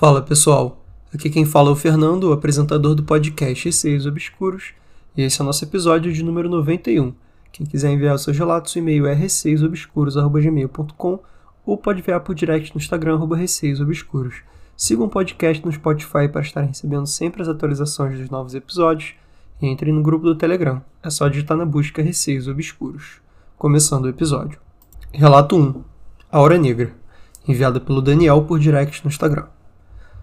[0.00, 0.82] Fala pessoal,
[1.12, 4.72] aqui quem fala é o Fernando, o apresentador do podcast Receios Obscuros,
[5.14, 7.12] e esse é o nosso episódio de número 91.
[7.52, 11.18] Quem quiser enviar os seus relatos, o e-mail é receiosobscuros.gmail.com
[11.66, 13.36] ou pode enviar por direct no Instagram, arroba.
[14.74, 19.12] Sigam o podcast no Spotify para estarem recebendo sempre as atualizações dos novos episódios
[19.60, 20.80] e entrem no grupo do Telegram.
[21.02, 23.20] É só digitar na busca Receios Obscuros.
[23.58, 24.58] Começando o episódio.
[25.12, 25.84] Relato 1.
[26.32, 26.90] A Hora Negra.
[27.46, 29.44] Enviada pelo Daniel por direct no Instagram.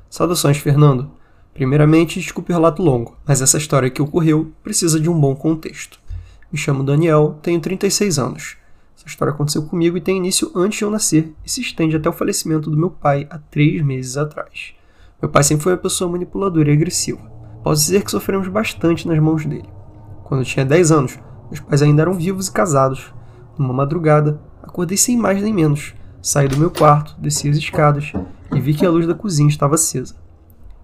[0.10, 1.12] Saudações, Fernando.
[1.54, 6.00] Primeiramente, desculpe o relato longo, mas essa história que ocorreu precisa de um bom contexto.
[6.52, 8.58] Me chamo Daniel, tenho 36 anos.
[8.96, 12.08] Essa história aconteceu comigo e tem início antes de eu nascer e se estende até
[12.08, 14.74] o falecimento do meu pai há três meses atrás.
[15.22, 17.22] Meu pai sempre foi uma pessoa manipuladora e agressiva.
[17.64, 19.70] Posso dizer que sofremos bastante nas mãos dele.
[20.24, 21.20] Quando eu tinha 10 anos,
[21.50, 23.14] meus pais ainda eram vivos e casados.
[23.58, 25.94] Numa madrugada, acordei sem mais nem menos.
[26.22, 28.12] Saí do meu quarto, desci as escadas
[28.54, 30.16] e vi que a luz da cozinha estava acesa.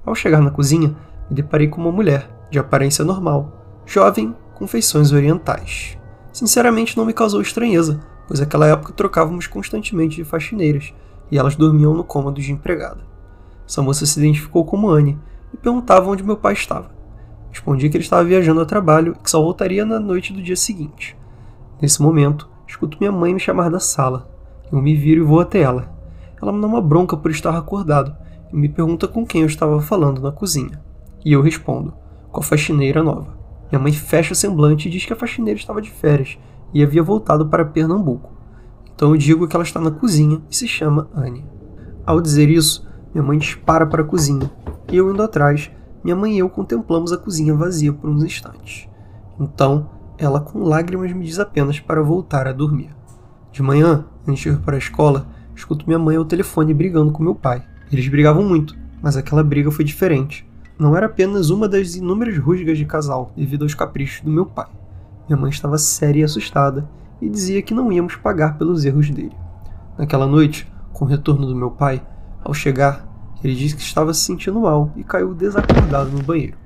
[0.05, 0.95] Ao chegar na cozinha,
[1.29, 5.97] me deparei com uma mulher, de aparência normal, jovem, com feições orientais.
[6.31, 10.93] Sinceramente, não me causou estranheza, pois naquela época trocávamos constantemente de faxineiras
[11.31, 13.01] e elas dormiam no cômodo de empregada.
[13.67, 15.17] Essa moça se identificou como Anne
[15.53, 16.91] e perguntava onde meu pai estava.
[17.49, 20.55] Respondi que ele estava viajando a trabalho e que só voltaria na noite do dia
[20.55, 21.17] seguinte.
[21.81, 24.29] Nesse momento, escuto minha mãe me chamar da sala.
[24.73, 25.87] Eu me viro e vou até ela.
[26.41, 28.15] Ela me dá uma bronca por estar acordado
[28.51, 30.81] e me pergunta com quem eu estava falando na cozinha.
[31.23, 31.93] E eu respondo,
[32.31, 33.37] com a faxineira nova.
[33.71, 36.39] Minha mãe fecha o semblante e diz que a faxineira estava de férias
[36.73, 38.31] e havia voltado para Pernambuco.
[38.95, 41.45] Então eu digo que ela está na cozinha e se chama Anne.
[42.03, 44.49] Ao dizer isso, minha mãe dispara para a cozinha
[44.91, 45.69] e eu indo atrás,
[46.03, 48.89] minha mãe e eu contemplamos a cozinha vazia por uns instantes.
[49.39, 49.87] Então,
[50.17, 52.89] ela com lágrimas me diz apenas para voltar a dormir.
[53.51, 57.23] De manhã, antes de ir para a escola, escuto minha mãe ao telefone brigando com
[57.23, 57.63] meu pai.
[57.91, 60.47] Eles brigavam muito, mas aquela briga foi diferente.
[60.79, 64.67] Não era apenas uma das inúmeras rusgas de casal devido aos caprichos do meu pai.
[65.27, 66.89] Minha mãe estava séria e assustada
[67.21, 69.35] e dizia que não íamos pagar pelos erros dele.
[69.97, 72.01] Naquela noite, com o retorno do meu pai,
[72.43, 73.07] ao chegar,
[73.43, 76.57] ele disse que estava se sentindo mal e caiu desacordado no banheiro.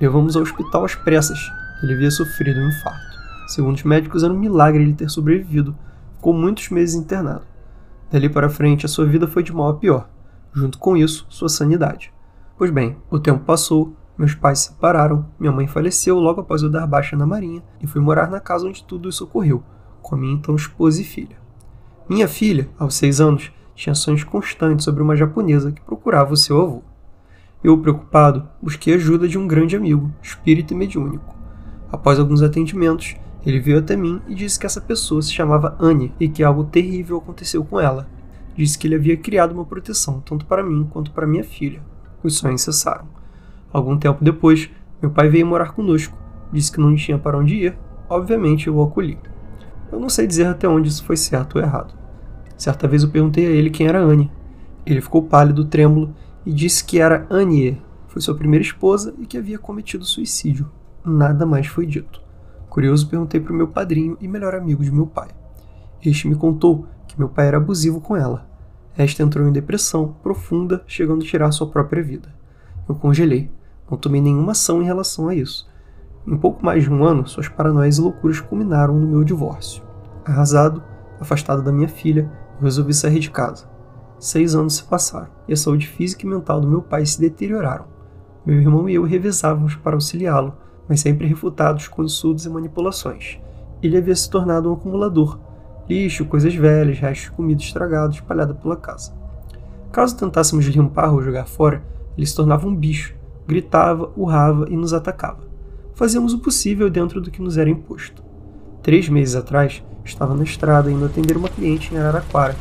[0.00, 1.38] Levamos ao hospital às pressas.
[1.82, 3.18] Ele havia sofrido um infarto.
[3.48, 5.76] Segundo os médicos, era um milagre ele ter sobrevivido.
[6.22, 7.42] Ficou muitos meses internado.
[8.08, 10.08] Dali para frente, a sua vida foi de mal a pior.
[10.54, 12.14] Junto com isso, sua sanidade.
[12.56, 16.70] Pois bem, o tempo passou, meus pais se separaram, minha mãe faleceu logo após eu
[16.70, 19.64] dar baixa na marinha e fui morar na casa onde tudo isso ocorreu,
[20.00, 21.36] com a minha então esposa e filha.
[22.08, 26.62] Minha filha, aos seis anos, tinha sonhos constantes sobre uma japonesa que procurava o seu
[26.62, 26.82] avô.
[27.64, 31.34] Eu, preocupado, busquei ajuda de um grande amigo, espírito e mediúnico.
[31.90, 36.14] Após alguns atendimentos, ele veio até mim e disse que essa pessoa se chamava Anne
[36.18, 38.08] e que algo terrível aconteceu com ela.
[38.56, 41.82] Disse que ele havia criado uma proteção tanto para mim quanto para minha filha.
[42.22, 43.06] Os sonhos cessaram.
[43.72, 44.70] Algum tempo depois,
[45.00, 46.16] meu pai veio morar conosco.
[46.52, 47.78] Disse que não tinha para onde ir.
[48.08, 49.18] Obviamente, eu o acolhi.
[49.90, 51.94] Eu não sei dizer até onde isso foi certo ou errado.
[52.56, 54.30] Certa vez eu perguntei a ele quem era Anne.
[54.86, 56.14] Ele ficou pálido, trêmulo,
[56.44, 60.70] e disse que era Annie, foi sua primeira esposa e que havia cometido suicídio.
[61.04, 62.20] Nada mais foi dito.
[62.72, 65.28] Curioso, perguntei para o meu padrinho e melhor amigo de meu pai.
[66.02, 68.48] Este me contou que meu pai era abusivo com ela.
[68.96, 72.34] Esta entrou em depressão profunda, chegando a tirar sua própria vida.
[72.88, 73.50] Eu congelei.
[73.90, 75.68] Não tomei nenhuma ação em relação a isso.
[76.26, 79.82] Em pouco mais de um ano, suas paranoias e loucuras culminaram no meu divórcio.
[80.24, 80.82] Arrasado,
[81.20, 83.68] afastado da minha filha, eu resolvi sair de casa.
[84.18, 87.84] Seis anos se passaram e a saúde física e mental do meu pai se deterioraram.
[88.46, 90.56] Meu irmão e eu revezávamos para auxiliá-lo,
[90.88, 93.38] mas sempre refutados com insultos e manipulações.
[93.82, 95.38] Ele havia se tornado um acumulador,
[95.88, 99.12] lixo, coisas velhas, restos de comida estragado espalhada pela casa.
[99.90, 101.82] Caso tentássemos limpar ou jogar fora,
[102.16, 103.14] ele se tornava um bicho,
[103.46, 105.40] gritava, urrava e nos atacava.
[105.94, 108.22] Fazíamos o possível dentro do que nos era imposto.
[108.82, 112.56] Três meses atrás, estava na estrada indo atender uma cliente em Araraquara.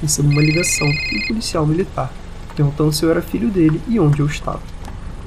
[0.00, 2.12] Recebo uma ligação de um policial militar,
[2.54, 4.60] perguntando se eu era filho dele e onde eu estava.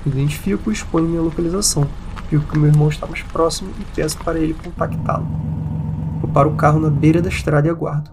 [0.06, 1.88] Identifico e exponho minha localização.
[2.30, 5.28] Digo que meu irmão está mais próximo e peço para ele contactá-lo.
[6.22, 8.12] Eu paro o carro na beira da estrada e aguardo.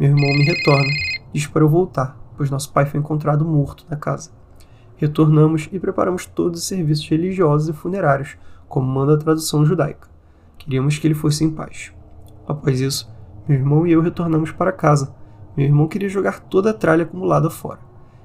[0.00, 0.88] Meu irmão me retorna,
[1.34, 4.30] diz para eu voltar, pois nosso pai foi encontrado morto na casa.
[4.96, 8.36] Retornamos e preparamos todos os serviços religiosos e funerários,
[8.68, 10.08] como manda a tradução judaica.
[10.56, 11.92] Queríamos que ele fosse em paz.
[12.46, 13.10] Após isso,
[13.46, 15.14] meu irmão e eu retornamos para casa.
[15.54, 17.80] Meu irmão queria jogar toda a tralha acumulada fora.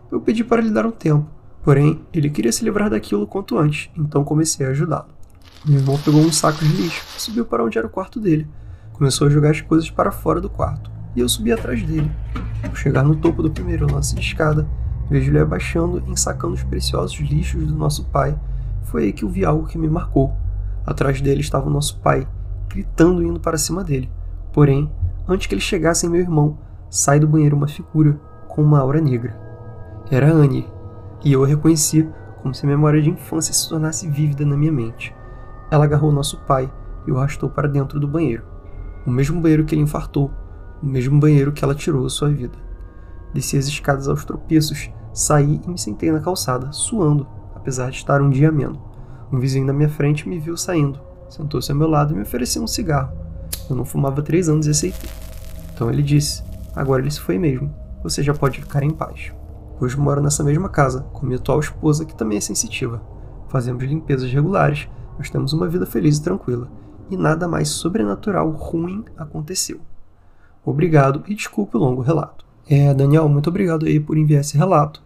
[0.09, 1.27] Eu pedi para lhe dar um tempo,
[1.63, 5.22] porém ele queria se livrar daquilo quanto antes, então comecei a ajudá-lo.
[5.65, 8.47] Meu irmão pegou um saco de lixo e subiu para onde era o quarto dele.
[8.91, 12.11] Começou a jogar as coisas para fora do quarto, e eu subi atrás dele.
[12.67, 14.67] Ao chegar no topo do primeiro lance de escada,
[15.09, 18.35] Vejo ele abaixando, ensacando os preciosos lixos do nosso pai.
[18.83, 20.33] Foi aí que eu vi algo que me marcou.
[20.85, 22.27] Atrás dele estava o nosso pai,
[22.69, 24.09] gritando indo para cima dele.
[24.51, 24.89] Porém,
[25.27, 26.57] antes que ele chegasse em meu irmão,
[26.89, 29.37] sai do banheiro uma figura com uma aura negra.
[30.09, 30.67] Era Annie,
[31.23, 32.07] e eu a reconheci
[32.41, 35.15] como se a memória de infância se tornasse vívida na minha mente.
[35.73, 36.71] Ela agarrou nosso pai
[37.07, 38.43] e o arrastou para dentro do banheiro.
[39.07, 40.29] O mesmo banheiro que ele infartou,
[40.83, 42.55] o mesmo banheiro que ela tirou a sua vida.
[43.33, 47.25] Desci as escadas aos tropeços, saí e me sentei na calçada, suando,
[47.55, 48.79] apesar de estar um dia ameno.
[49.31, 52.61] Um vizinho na minha frente me viu saindo, sentou-se ao meu lado e me ofereceu
[52.61, 53.11] um cigarro.
[53.67, 55.09] Eu não fumava há três anos e aceitei.
[55.73, 56.43] Então ele disse:
[56.75, 57.73] Agora ele se foi mesmo.
[58.03, 59.31] Você já pode ficar em paz.
[59.81, 63.01] Hoje moro nessa mesma casa, com minha atual esposa, que também é sensitiva.
[63.47, 64.87] Fazemos limpezas regulares,
[65.17, 66.69] mas temos uma vida feliz e tranquila.
[67.09, 69.79] E nada mais sobrenatural ruim aconteceu.
[70.65, 72.45] Obrigado e desculpe o longo relato.
[72.69, 75.01] É, Daniel, muito obrigado aí por enviar esse relato.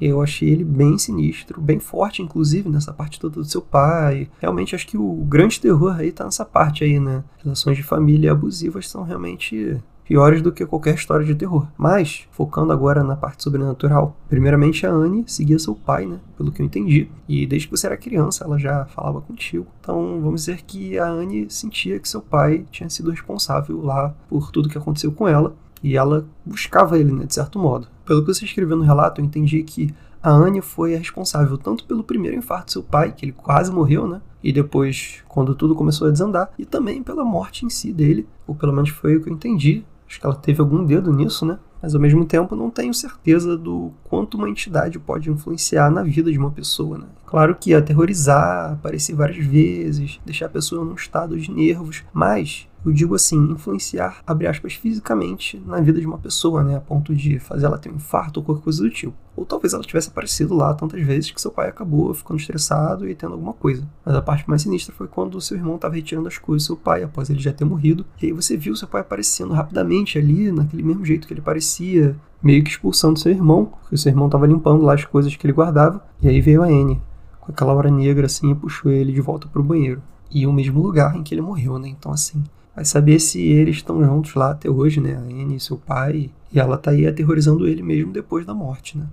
[0.00, 4.28] Eu achei ele bem sinistro, bem forte, inclusive, nessa parte toda do seu pai.
[4.40, 7.22] Realmente acho que o grande terror aí tá nessa parte aí, né?
[7.38, 11.66] Relações de família abusivas são realmente piores do que qualquer história de terror.
[11.76, 16.18] Mas, focando agora na parte sobrenatural, primeiramente a Anne seguia seu pai, né?
[16.36, 17.08] Pelo que eu entendi.
[17.28, 19.66] E desde que você era criança, ela já falava contigo.
[19.80, 24.50] Então, vamos dizer que a Anne sentia que seu pai tinha sido responsável lá por
[24.50, 25.54] tudo que aconteceu com ela.
[25.82, 27.88] E ela buscava ele, né, de certo modo.
[28.04, 31.84] Pelo que você escreveu no relato, eu entendi que a Anne foi a responsável tanto
[31.84, 34.20] pelo primeiro infarto do seu pai, que ele quase morreu, né?
[34.42, 38.54] E depois, quando tudo começou a desandar, e também pela morte em si dele, ou
[38.54, 39.84] pelo menos foi o que eu entendi.
[40.12, 41.58] Acho que ela teve algum dedo nisso, né?
[41.80, 46.30] Mas ao mesmo tempo não tenho certeza do quanto uma entidade pode influenciar na vida
[46.30, 47.06] de uma pessoa, né?
[47.24, 52.92] Claro que aterrorizar, aparecer várias vezes, deixar a pessoa num estado de nervos, mas eu
[52.92, 56.76] digo assim, influenciar, abre aspas, fisicamente na vida de uma pessoa, né?
[56.76, 59.14] A ponto de fazer ela ter um infarto ou qualquer coisa do tipo.
[59.36, 63.14] Ou talvez ela tivesse aparecido lá tantas vezes que seu pai acabou ficando estressado e
[63.14, 63.86] tendo alguma coisa.
[64.04, 66.76] Mas a parte mais sinistra foi quando seu irmão estava retirando as coisas do seu
[66.76, 68.04] pai após ele já ter morrido.
[68.20, 72.16] E aí você viu seu pai aparecendo rapidamente ali, naquele mesmo jeito que ele parecia,
[72.42, 75.52] meio que expulsando seu irmão, porque seu irmão estava limpando lá as coisas que ele
[75.52, 76.04] guardava.
[76.20, 77.00] E aí veio a Anne,
[77.40, 80.02] com aquela hora negra assim, e puxou ele de volta pro banheiro.
[80.32, 81.88] E o mesmo lugar em que ele morreu, né?
[81.88, 82.42] Então assim,
[82.74, 85.14] Vai saber se eles estão juntos lá até hoje, né?
[85.14, 86.30] A Anne e seu pai.
[86.50, 89.06] E ela tá aí aterrorizando ele mesmo depois da morte, né?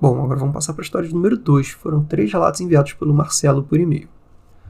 [0.00, 1.68] Bom, agora vamos passar para a história número 2.
[1.70, 4.08] Foram três relatos enviados pelo Marcelo por e-mail.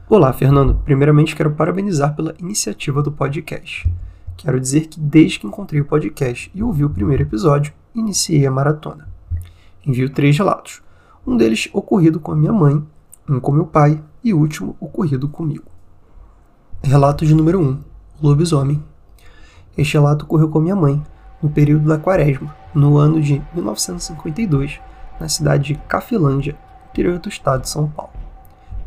[0.07, 0.75] Olá, Fernando.
[0.85, 3.91] Primeiramente, quero parabenizar pela iniciativa do podcast.
[4.37, 8.51] Quero dizer que desde que encontrei o podcast e ouvi o primeiro episódio, iniciei a
[8.51, 9.07] maratona.
[9.85, 10.83] Envio três relatos.
[11.25, 12.83] Um deles ocorrido com a minha mãe,
[13.27, 15.78] um com meu pai e o último ocorrido comigo.
[16.81, 17.61] Relato de número 1.
[17.61, 17.79] Um,
[18.21, 18.81] lobisomem.
[19.77, 21.03] Este relato ocorreu com minha mãe,
[21.43, 24.79] no período da quaresma, no ano de 1952,
[25.19, 26.57] na cidade de Cafilândia,
[26.89, 28.13] interior do estado de São Paulo.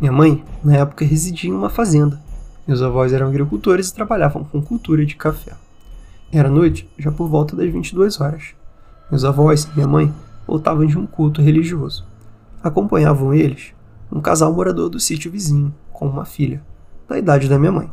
[0.01, 2.19] Minha mãe, na época, residia em uma fazenda.
[2.67, 5.53] Meus avós eram agricultores e trabalhavam com cultura de café.
[6.33, 8.55] Era noite, já por volta das 22 horas.
[9.11, 10.13] Meus avós e minha mãe
[10.47, 12.07] voltavam de um culto religioso.
[12.65, 13.75] Acompanhavam eles
[14.11, 16.63] um casal morador do sítio vizinho, com uma filha,
[17.09, 17.91] da idade da minha mãe.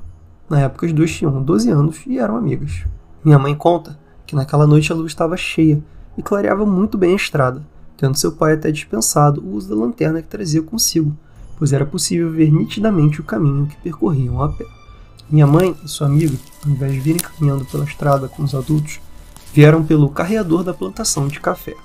[0.49, 2.85] Na época, os dois tinham 12 anos e eram amigas.
[3.23, 5.83] Minha mãe conta que naquela noite a luz estava cheia
[6.17, 7.61] e clareava muito bem a estrada,
[7.97, 11.15] tendo seu pai até dispensado o uso da lanterna que trazia consigo,
[11.57, 14.65] pois era possível ver nitidamente o caminho que percorriam a pé.
[15.29, 16.35] Minha mãe e sua amiga,
[16.65, 18.99] ao invés de virem caminhando pela estrada com os adultos,
[19.53, 21.75] vieram pelo carreador da plantação de café.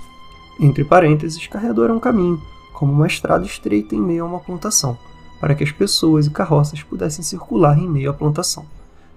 [0.58, 2.40] Entre parênteses, carreador é um caminho,
[2.72, 4.96] como uma estrada estreita em meio a uma plantação,
[5.44, 8.64] para que as pessoas e carroças pudessem circular em meio à plantação.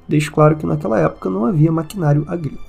[0.06, 2.68] Deixo claro que naquela época não havia maquinário agrícola.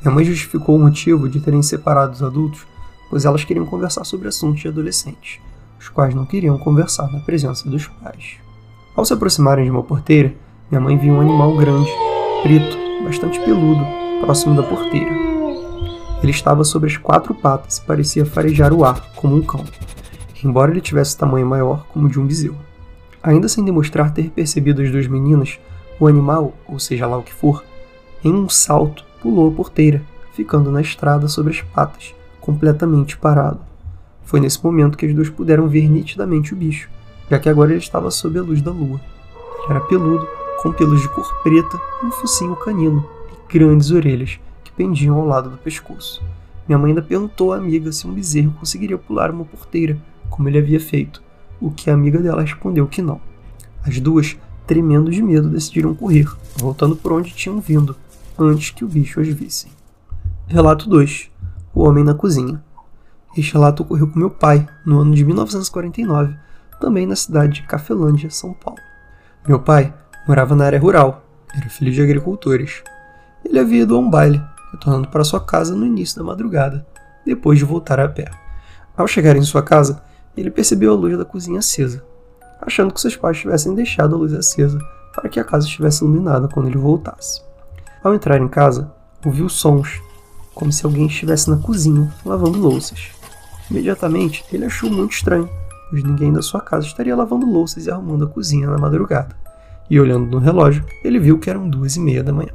[0.00, 2.66] Minha mãe justificou o motivo de terem separado os adultos,
[3.10, 5.38] pois elas queriam conversar sobre assuntos de adolescentes,
[5.78, 8.36] os quais não queriam conversar na presença dos pais.
[8.96, 10.34] Ao se aproximarem de uma porteira,
[10.70, 11.90] minha mãe viu um animal grande,
[12.42, 13.84] preto, bastante peludo,
[14.22, 15.12] próximo da porteira.
[16.22, 19.62] Ele estava sobre as quatro patas e parecia farejar o ar como um cão
[20.44, 22.58] embora ele tivesse tamanho maior como de um bezerro.
[23.22, 25.58] Ainda sem demonstrar ter percebido as duas meninas,
[25.98, 27.64] o animal, ou seja lá o que for,
[28.22, 30.02] em um salto pulou a porteira,
[30.34, 33.60] ficando na estrada sobre as patas, completamente parado.
[34.22, 36.90] Foi nesse momento que as duas puderam ver nitidamente o bicho,
[37.30, 39.00] já que agora ele estava sob a luz da lua.
[39.64, 40.28] Ele era peludo,
[40.62, 45.50] com pelos de cor preta um focinho canino, e grandes orelhas que pendiam ao lado
[45.50, 46.22] do pescoço.
[46.66, 49.96] Minha mãe ainda perguntou à amiga se um bezerro conseguiria pular uma porteira,
[50.30, 51.22] como ele havia feito,
[51.60, 53.20] o que a amiga dela respondeu que não.
[53.84, 57.96] As duas, tremendo de medo, decidiram correr, voltando por onde tinham vindo,
[58.38, 59.70] antes que o bicho as vissem.
[60.46, 61.30] Relato 2:
[61.74, 62.62] O Homem na Cozinha.
[63.36, 66.34] Este relato ocorreu com meu pai no ano de 1949,
[66.80, 68.80] também na cidade de Cafelândia, São Paulo.
[69.46, 69.92] Meu pai
[70.26, 72.82] morava na área rural, era filho de agricultores.
[73.44, 74.42] Ele havia ido a um baile,
[74.72, 76.86] retornando para sua casa no início da madrugada,
[77.24, 78.30] depois de voltar a pé.
[78.96, 80.02] Ao chegar em sua casa,
[80.36, 82.04] ele percebeu a luz da cozinha acesa,
[82.60, 84.78] achando que seus pais tivessem deixado a luz acesa
[85.14, 87.42] para que a casa estivesse iluminada quando ele voltasse.
[88.04, 88.92] Ao entrar em casa,
[89.24, 90.00] ouviu sons,
[90.54, 93.10] como se alguém estivesse na cozinha lavando louças.
[93.70, 95.48] Imediatamente, ele achou muito estranho,
[95.90, 99.34] pois ninguém da sua casa estaria lavando louças e arrumando a cozinha na madrugada.
[99.88, 102.52] E olhando no relógio, ele viu que eram duas e meia da manhã.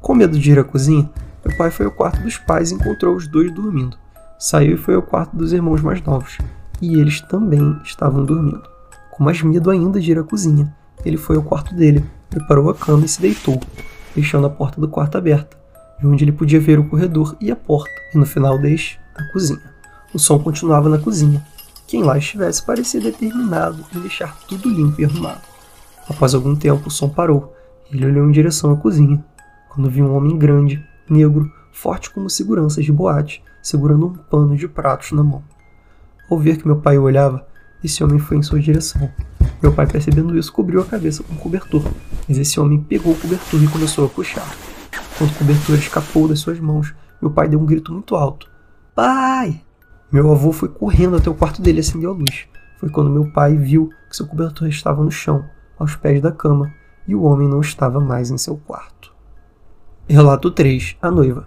[0.00, 1.08] Com medo de ir à cozinha,
[1.44, 3.96] meu pai foi ao quarto dos pais e encontrou os dois dormindo.
[4.38, 6.38] Saiu e foi ao quarto dos irmãos mais novos,
[6.80, 8.68] e eles também estavam dormindo.
[9.10, 12.74] Com mais medo ainda de ir à cozinha, ele foi ao quarto dele, preparou a
[12.74, 13.60] cama e se deitou,
[14.14, 15.56] deixando a porta do quarto aberta,
[15.98, 19.24] de onde ele podia ver o corredor e a porta, e no final deste, a
[19.32, 19.74] cozinha.
[20.14, 21.44] O som continuava na cozinha.
[21.86, 25.40] Quem lá estivesse parecia determinado em deixar tudo limpo e arrumado.
[26.08, 27.54] Após algum tempo, o som parou
[27.90, 29.24] e ele olhou em direção à cozinha,
[29.68, 34.68] quando viu um homem grande, negro, forte como seguranças de boate, segurando um pano de
[34.68, 35.42] pratos na mão.
[36.30, 37.46] Ao ver que meu pai o olhava,
[37.82, 39.10] esse homem foi em sua direção.
[39.62, 41.82] Meu pai, percebendo isso, cobriu a cabeça com um cobertor,
[42.28, 44.48] mas esse homem pegou o cobertor e começou a puxar.
[45.16, 48.48] Quando o cobertor escapou das suas mãos, meu pai deu um grito muito alto.
[48.94, 49.62] Pai!
[50.12, 52.46] Meu avô foi correndo até o quarto dele e acendeu a luz.
[52.78, 55.44] Foi quando meu pai viu que seu cobertor estava no chão,
[55.78, 56.72] aos pés da cama,
[57.06, 59.12] e o homem não estava mais em seu quarto.
[60.08, 61.46] Relato 3 A noiva.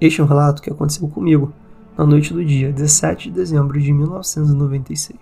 [0.00, 1.52] Este é um relato que aconteceu comigo
[1.96, 5.18] na noite do dia 17 de dezembro de 1996.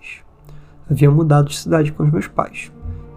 [0.89, 2.71] Havia mudado de cidade com os meus pais.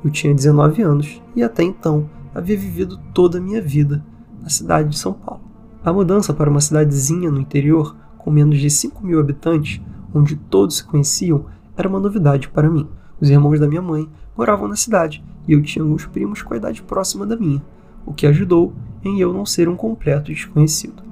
[0.05, 4.05] Eu tinha 19 anos e até então havia vivido toda a minha vida
[4.41, 5.43] na cidade de São Paulo.
[5.85, 9.81] A mudança para uma cidadezinha no interior com menos de 5 mil habitantes,
[10.15, 11.47] onde todos se conheciam,
[11.77, 12.87] era uma novidade para mim.
[13.21, 16.57] Os irmãos da minha mãe moravam na cidade e eu tinha alguns primos com a
[16.57, 17.63] idade próxima da minha,
[18.07, 18.73] o que ajudou
[19.05, 21.03] em eu não ser um completo desconhecido.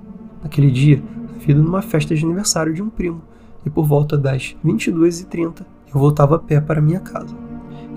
[0.42, 1.02] Naquele dia,
[1.46, 3.22] ido numa festa de aniversário de um primo
[3.64, 5.62] e por volta das 22h30
[5.92, 7.34] eu voltava a pé para minha casa.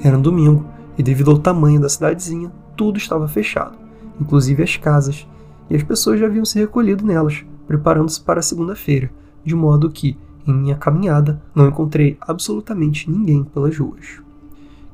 [0.03, 0.65] Era um domingo
[0.97, 3.77] e, devido ao tamanho da cidadezinha, tudo estava fechado,
[4.19, 5.27] inclusive as casas,
[5.69, 9.11] e as pessoas já haviam se recolhido nelas, preparando-se para a segunda-feira,
[9.43, 10.17] de modo que,
[10.47, 14.21] em minha caminhada, não encontrei absolutamente ninguém pelas ruas.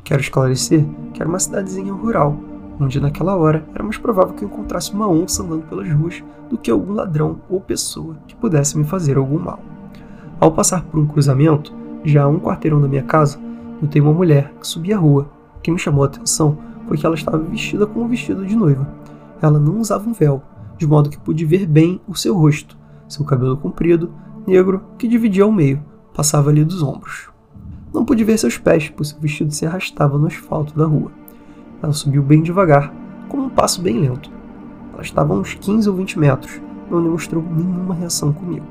[0.04, 2.38] Quero esclarecer que era uma cidadezinha rural,
[2.80, 6.58] onde naquela hora era mais provável que eu encontrasse uma onça andando pelas ruas do
[6.58, 9.60] que algum ladrão ou pessoa que pudesse me fazer algum mal.
[10.40, 13.40] Ao passar por um cruzamento, já a um quarteirão da minha casa,
[13.82, 15.30] notei uma mulher que subia a rua.
[15.58, 18.56] O que me chamou a atenção foi que ela estava vestida com um vestido de
[18.56, 18.88] noiva.
[19.42, 20.42] Ela não usava um véu,
[20.78, 22.78] de modo que pude ver bem o seu rosto,
[23.08, 24.12] seu cabelo comprido,
[24.46, 27.30] negro, que dividia ao meio, passava ali dos ombros.
[27.94, 31.12] Não pude ver seus pés, pois seu vestido se arrastava no asfalto da rua.
[31.86, 32.92] Ela subiu bem devagar,
[33.30, 34.32] com um passo bem lento.
[34.92, 38.66] Ela estava a uns 15 ou 20 metros, não demonstrou nenhuma reação comigo.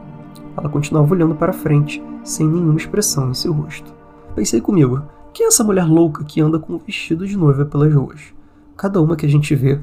[0.56, 3.94] Ela continuava olhando para frente, sem nenhuma expressão em seu rosto.
[4.34, 5.00] Pensei comigo,
[5.32, 8.34] quem é essa mulher louca que anda com um vestido de noiva pelas ruas?
[8.76, 9.78] Cada uma que a gente vê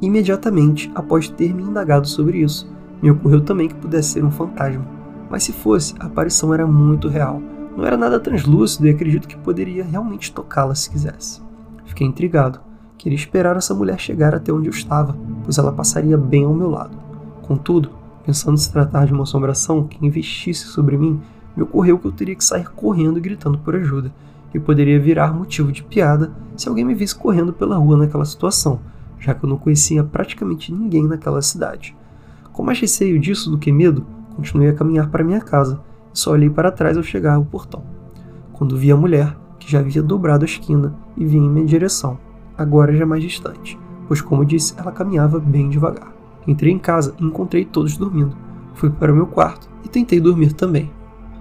[0.00, 2.70] Imediatamente após ter me indagado sobre isso,
[3.02, 4.86] me ocorreu também que pudesse ser um fantasma.
[5.28, 7.42] Mas se fosse, a aparição era muito real.
[7.76, 11.42] Não era nada translúcido e acredito que poderia realmente tocá-la se quisesse.
[11.84, 12.67] Fiquei intrigado.
[12.98, 16.68] Queria esperar essa mulher chegar até onde eu estava, pois ela passaria bem ao meu
[16.68, 16.98] lado.
[17.42, 17.90] Contudo,
[18.26, 21.20] pensando se tratar de uma assombração que investisse sobre mim,
[21.56, 24.12] me ocorreu que eu teria que sair correndo e gritando por ajuda,
[24.52, 28.80] e poderia virar motivo de piada se alguém me visse correndo pela rua naquela situação,
[29.20, 31.96] já que eu não conhecia praticamente ninguém naquela cidade.
[32.52, 35.80] Com mais receio disso do que medo, continuei a caminhar para minha casa
[36.12, 37.84] e só olhei para trás ao chegar ao portão.
[38.52, 42.18] Quando vi a mulher, que já havia dobrado a esquina e vinha em minha direção,
[42.58, 46.12] agora já mais distante, pois, como disse, ela caminhava bem devagar.
[46.46, 48.36] Entrei em casa e encontrei todos dormindo.
[48.74, 50.90] Fui para o meu quarto e tentei dormir também.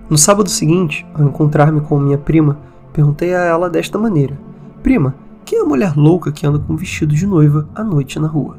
[0.10, 2.60] No sábado seguinte, ao encontrar-me com minha prima,
[2.94, 4.40] perguntei a ela desta maneira:
[4.84, 8.28] Prima, quem é a mulher louca que anda com vestido de noiva à noite na
[8.28, 8.58] rua?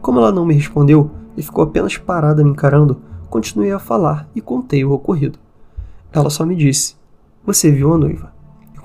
[0.00, 4.40] Como ela não me respondeu e ficou apenas parada me encarando, continuei a falar e
[4.40, 5.38] contei o ocorrido.
[6.12, 6.96] Ela só me disse:
[7.44, 8.35] Você viu a noiva?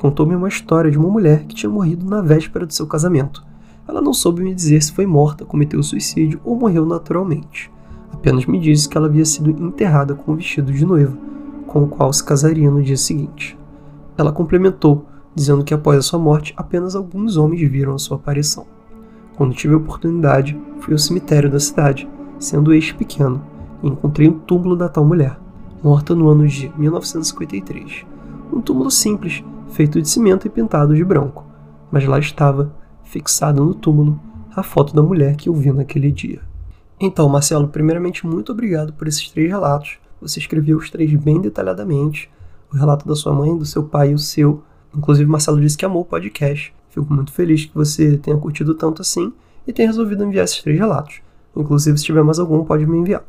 [0.02, 3.46] Contou-me uma história de uma mulher que tinha morrido na véspera do seu casamento.
[3.88, 7.72] Ela não soube me dizer se foi morta, cometeu suicídio ou morreu naturalmente.
[8.12, 11.16] Apenas me disse que ela havia sido enterrada com um vestido de noiva,
[11.68, 13.56] com o qual se casaria no dia seguinte.
[14.18, 15.06] Ela complementou
[15.36, 18.66] dizendo que após a sua morte apenas alguns homens viram a sua aparição.
[19.38, 23.40] Quando tive a oportunidade, fui ao cemitério da cidade, sendo este pequeno,
[23.84, 25.40] e encontrei o túmulo da tal mulher.
[25.84, 28.04] morta no ano de 1953.
[28.52, 31.46] Um túmulo simples, feito de cimento e pintado de branco.
[31.92, 32.74] Mas lá estava,
[33.04, 34.20] fixado no túmulo,
[34.56, 36.42] a foto da mulher que eu vi naquele dia.
[37.00, 39.98] Então, Marcelo, primeiramente, muito obrigado por esses três relatos.
[40.22, 42.30] Você escreveu os três bem detalhadamente.
[42.72, 44.64] O relato da sua mãe, do seu pai e o seu.
[44.96, 46.74] Inclusive, Marcelo disse que amou o podcast.
[46.90, 49.34] Fico muito feliz que você tenha curtido tanto assim
[49.66, 51.22] e tenha resolvido enviar esses três relatos.
[51.56, 53.24] Inclusive, se tiver mais algum, pode me enviar.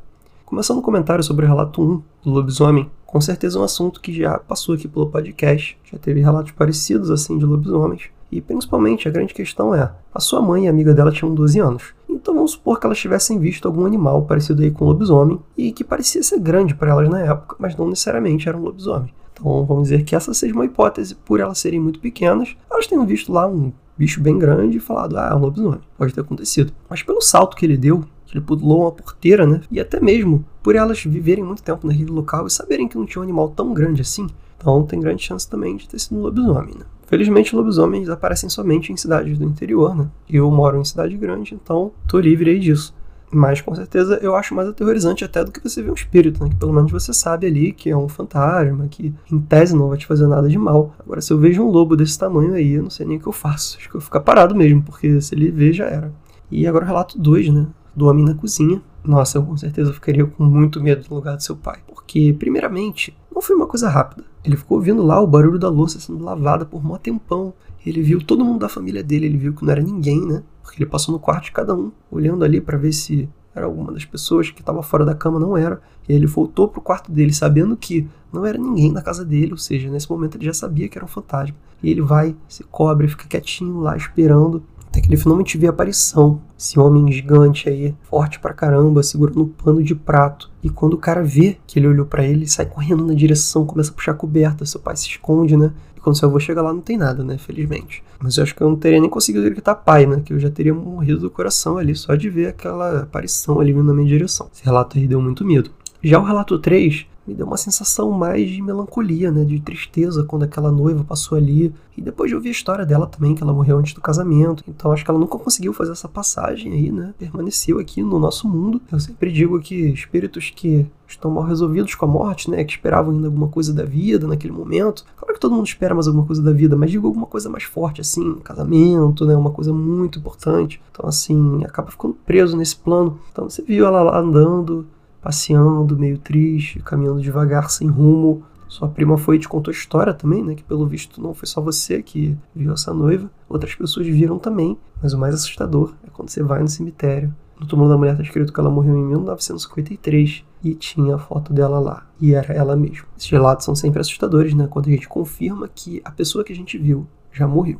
[0.45, 4.11] Começando o comentário sobre o relato 1 do lobisomem, com certeza é um assunto que
[4.11, 8.04] já passou aqui pelo podcast, já teve relatos parecidos assim de lobisomens.
[8.31, 11.61] E principalmente a grande questão é: a sua mãe e a amiga dela tinham 12
[11.61, 11.95] anos.
[12.09, 15.73] Então vamos supor que elas tivessem visto algum animal parecido aí com um lobisomem e
[15.73, 19.12] que parecia ser grande para elas na época, mas não necessariamente era um lobisomem.
[19.35, 23.04] Então vamos dizer que essa seja uma hipótese, por elas serem muito pequenas, elas tenham
[23.04, 25.81] visto lá um bicho bem grande e falado, ah, é um lobisomem.
[25.99, 26.73] Pode ter acontecido.
[26.88, 28.02] Mas pelo salto que ele deu,
[28.33, 29.61] ele pulou uma porteira, né?
[29.71, 33.21] E até mesmo por elas viverem muito tempo naquele local e saberem que não tinha
[33.21, 36.75] um animal tão grande assim, então tem grande chance também de ter sido um lobisomem,
[36.79, 36.85] né?
[37.07, 40.09] Felizmente, lobisomens aparecem somente em cidades do interior, né?
[40.31, 42.95] Eu moro em cidade grande, então tô livre aí disso.
[43.31, 46.51] Mas com certeza eu acho mais aterrorizante até do que você ver um espírito, né?
[46.51, 49.99] Que pelo menos você sabe ali que é um fantasma, que em tese não vai
[49.99, 50.95] te fazer nada de mal.
[50.99, 53.27] Agora, se eu vejo um lobo desse tamanho aí, eu não sei nem o que
[53.27, 53.79] eu faço.
[53.79, 56.12] Acho que eu vou ficar parado mesmo, porque se ele ver, já era.
[56.51, 57.67] E agora relato 2, né?
[57.95, 58.83] Do homem na cozinha.
[59.05, 61.81] Nossa, eu com certeza ficaria com muito medo no lugar do seu pai.
[61.87, 64.25] Porque, primeiramente, não foi uma coisa rápida.
[64.45, 67.53] Ele ficou ouvindo lá o barulho da louça sendo lavada por mó tempão.
[67.85, 70.43] Ele viu todo mundo da família dele, ele viu que não era ninguém, né?
[70.63, 73.93] Porque ele passou no quarto de cada um, olhando ali para ver se era alguma
[73.93, 75.81] das pessoas que estava fora da cama, não era.
[76.09, 79.59] E ele voltou pro quarto dele sabendo que não era ninguém na casa dele, ou
[79.59, 81.55] seja, nesse momento ele já sabia que era um fantasma.
[81.83, 84.63] E ele vai, se cobre, fica quietinho lá esperando.
[84.93, 86.39] Até que ele finalmente vê a aparição.
[86.59, 90.50] Esse homem gigante aí, forte pra caramba, segurando um pano de prato.
[90.63, 93.91] E quando o cara vê que ele olhou para ele, sai correndo na direção, começa
[93.91, 94.67] a puxar a coberta.
[94.67, 95.73] Seu pai se esconde, né?
[95.97, 97.39] E quando seu avô chega lá, não tem nada, né?
[97.39, 98.05] Felizmente.
[98.21, 100.21] Mas eu acho que eu não teria nem conseguido gritar pai, né?
[100.23, 103.85] Que eu já teria morrido do coração ali, só de ver aquela aparição ali vindo
[103.85, 104.50] na minha direção.
[104.52, 105.71] Esse relato aí deu muito medo.
[106.02, 110.43] Já o relato 3 me deu uma sensação mais de melancolia, né, de tristeza quando
[110.43, 111.73] aquela noiva passou ali.
[111.97, 114.65] E depois de ouvir a história dela também, que ela morreu antes do casamento.
[114.67, 117.15] Então acho que ela nunca conseguiu fazer essa passagem aí, né?
[117.19, 118.80] Permaneceu aqui no nosso mundo.
[118.91, 123.13] Eu sempre digo que espíritos que estão mal resolvidos com a morte, né, que esperavam
[123.13, 125.04] ainda alguma coisa da vida naquele momento.
[125.17, 127.65] Claro que todo mundo espera mais alguma coisa da vida, mas digo alguma coisa mais
[127.65, 130.80] forte assim, um casamento, né, uma coisa muito importante.
[130.91, 133.19] Então assim, acaba ficando preso nesse plano.
[133.30, 134.87] Então você viu ela lá andando,
[135.23, 138.43] passeando, meio triste, caminhando devagar, sem rumo.
[138.67, 140.54] Sua prima foi e te contou a história também, né?
[140.54, 143.30] Que pelo visto não foi só você que viu essa noiva.
[143.49, 144.76] Outras pessoas viram também.
[145.00, 147.35] Mas o mais assustador é quando você vai no cemitério.
[147.61, 151.52] No túmulo da mulher está escrito que ela morreu em 1953 e tinha a foto
[151.52, 152.06] dela lá.
[152.21, 153.06] E era ela mesma.
[153.17, 154.67] Esses relatos são sempre assustadores, né?
[154.67, 157.78] Quando a gente confirma que a pessoa que a gente viu já morreu.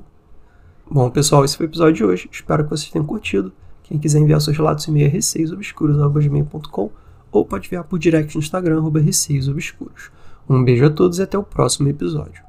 [0.89, 2.29] Bom, pessoal, esse foi o episódio de hoje.
[2.31, 3.53] Espero que vocês tenham curtido.
[3.83, 7.02] Quem quiser enviar seus relatos, e-mail é receiosobscuros.com
[7.33, 10.11] ou pode enviar por direct no Instagram, arroba Obscuros.
[10.49, 12.43] Um beijo a todos e até o próximo episódio.